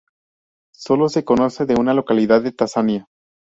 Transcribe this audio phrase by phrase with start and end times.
[0.73, 3.05] Sólo se conoce de una localidad de Tanzania.